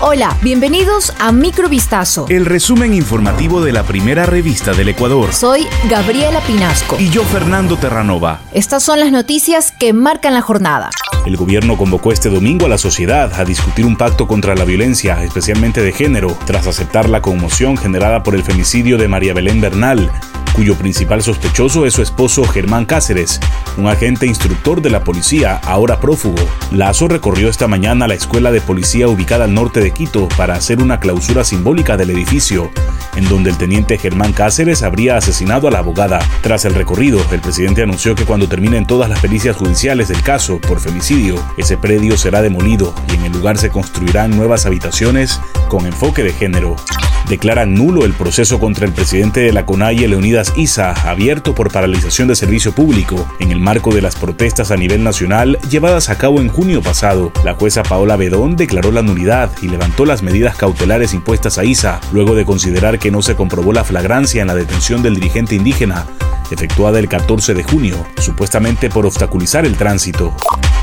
[0.00, 2.26] Hola, bienvenidos a Microvistazo.
[2.28, 5.32] El resumen informativo de la primera revista del Ecuador.
[5.32, 6.96] Soy Gabriela Pinasco.
[7.00, 8.38] Y yo, Fernando Terranova.
[8.52, 10.90] Estas son las noticias que marcan la jornada.
[11.26, 15.24] El gobierno convocó este domingo a la sociedad a discutir un pacto contra la violencia,
[15.24, 20.12] especialmente de género, tras aceptar la conmoción generada por el femicidio de María Belén Bernal,
[20.58, 23.38] cuyo principal sospechoso es su esposo Germán Cáceres,
[23.76, 26.34] un agente instructor de la policía, ahora prófugo.
[26.72, 30.82] Lazo recorrió esta mañana la escuela de policía ubicada al norte de Quito para hacer
[30.82, 32.72] una clausura simbólica del edificio,
[33.14, 36.18] en donde el teniente Germán Cáceres habría asesinado a la abogada.
[36.42, 40.60] Tras el recorrido, el presidente anunció que cuando terminen todas las pericias judiciales del caso
[40.60, 45.86] por femicidio, ese predio será demolido y en el lugar se construirán nuevas habitaciones con
[45.86, 46.74] enfoque de género
[47.28, 52.28] declaran nulo el proceso contra el presidente de la CONAIE, Leonidas Isa, abierto por paralización
[52.28, 56.40] de servicio público en el marco de las protestas a nivel nacional llevadas a cabo
[56.40, 57.32] en junio pasado.
[57.44, 62.00] La jueza Paola Bedón declaró la nulidad y levantó las medidas cautelares impuestas a Isa,
[62.12, 66.06] luego de considerar que no se comprobó la flagrancia en la detención del dirigente indígena,
[66.50, 70.34] efectuada el 14 de junio, supuestamente por obstaculizar el tránsito.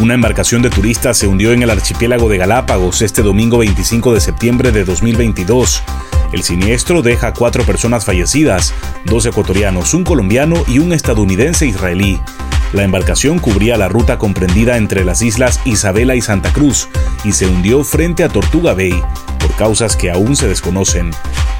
[0.00, 4.20] Una embarcación de turistas se hundió en el archipiélago de Galápagos este domingo 25 de
[4.20, 5.82] septiembre de 2022.
[6.32, 12.20] El siniestro deja cuatro personas fallecidas, dos ecuatorianos, un colombiano y un estadounidense israelí.
[12.72, 16.88] La embarcación cubría la ruta comprendida entre las islas Isabela y Santa Cruz
[17.24, 19.02] y se hundió frente a Tortuga Bay,
[19.38, 21.12] por causas que aún se desconocen.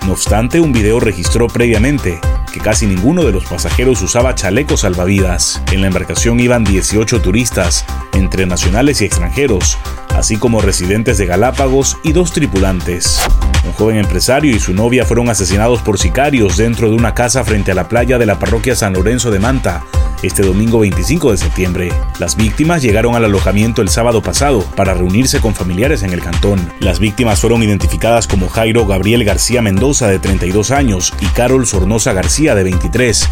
[0.07, 2.21] No obstante, un video registró previamente
[2.53, 5.63] que casi ninguno de los pasajeros usaba chalecos salvavidas.
[5.73, 9.79] En la embarcación iban 18 turistas, entre nacionales y extranjeros,
[10.15, 13.21] así como residentes de Galápagos y dos tripulantes.
[13.69, 17.73] Un joven empresario y su novia fueron asesinados por sicarios dentro de una casa frente
[17.73, 19.85] a la playa de la parroquia San Lorenzo de Manta,
[20.23, 21.93] este domingo 25 de septiembre.
[22.19, 26.73] Las víctimas llegaron al alojamiento el sábado pasado para reunirse con familiares en el cantón.
[26.81, 32.15] Las víctimas fueron identificadas como Jairo Gabriel García Mendoza de 32 años y Carol Sornosa
[32.15, 33.29] García de 23.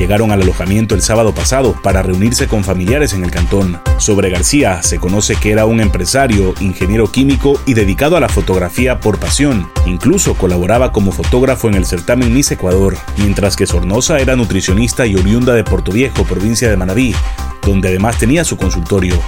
[0.00, 3.78] Llegaron al alojamiento el sábado pasado para reunirse con familiares en el cantón.
[3.98, 8.98] Sobre García se conoce que era un empresario, ingeniero químico y dedicado a la fotografía
[8.98, 9.70] por pasión.
[9.84, 15.16] Incluso colaboraba como fotógrafo en el certamen Miss Ecuador, mientras que Sornosa era nutricionista y
[15.16, 17.14] oriunda de Puerto Viejo, provincia de Manabí,
[17.60, 19.20] donde además tenía su consultorio.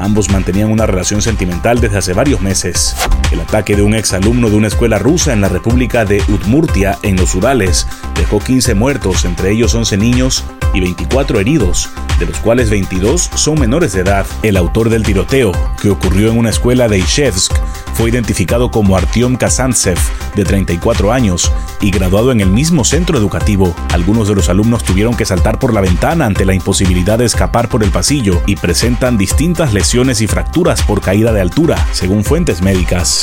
[0.00, 2.96] Ambos mantenían una relación sentimental desde hace varios meses.
[3.30, 7.16] El ataque de un exalumno de una escuela rusa en la República de Udmurtia, en
[7.16, 10.44] los Urales, dejó 15 muertos, entre ellos 11 niños
[10.74, 14.26] y 24 heridos, de los cuales 22 son menores de edad.
[14.42, 17.52] El autor del tiroteo, que ocurrió en una escuela de Ishevsk,
[17.94, 19.98] fue identificado como Artyom Kazantsev,
[20.34, 23.74] de 34 años, y graduado en el mismo centro educativo.
[23.92, 27.68] Algunos de los alumnos tuvieron que saltar por la ventana ante la imposibilidad de escapar
[27.68, 32.62] por el pasillo y presentan distintas lesiones y fracturas por caída de altura, según fuentes
[32.62, 33.22] médicas.